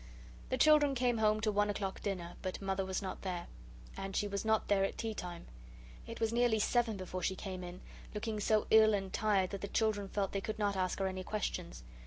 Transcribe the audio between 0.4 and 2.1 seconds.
The children came home to one o'clock